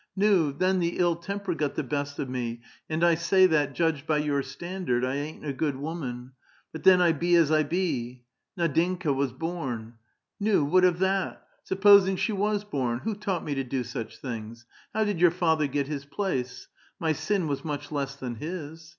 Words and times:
Nuy 0.17 0.51
then 0.57 0.79
the 0.79 0.97
ill 0.97 1.15
temper 1.15 1.53
got 1.53 1.75
the 1.75 1.83
best 1.83 2.17
of 2.17 2.27
me, 2.27 2.61
and 2.89 3.03
1 3.03 3.17
say 3.17 3.45
that, 3.45 3.73
judged 3.75 4.07
l>y 4.07 4.17
your 4.17 4.41
standard, 4.41 5.03
1 5.03 5.13
ain't 5.15 5.45
a 5.45 5.53
good 5.53 5.75
woman; 5.75 6.31
but 6.71 6.81
then 6.81 6.99
I 6.99 7.11
be 7.11 7.35
as 7.35 7.51
I) 7.51 7.61
be. 7.77 8.23
Nddinka 8.57 9.13
was 9.13 9.31
born, 9.31 9.99
^'a, 10.41 10.67
what 10.67 10.85
of 10.85 10.97
that? 10.97 11.45
Supposing 11.63 12.15
she 12.15 12.31
was 12.33 12.63
born? 12.63 13.01
Who 13.03 13.13
taught 13.13 13.43
me 13.45 13.53
to 13.53 13.63
do 13.63 13.83
such 13.83 14.17
things? 14.17 14.65
How 14.91 15.03
did 15.03 15.21
your 15.21 15.29
father 15.29 15.67
get 15.67 15.85
his 15.85 16.05
place? 16.05 16.67
My 16.99 17.11
sin 17.13 17.47
was 17.47 17.63
much 17.63 17.91
less 17.91 18.15
than 18.15 18.37
his. 18.37 18.89